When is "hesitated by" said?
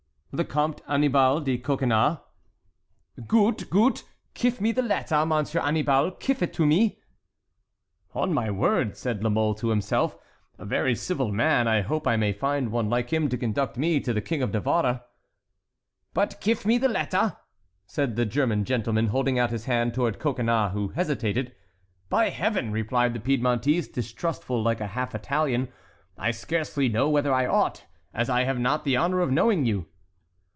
20.93-22.29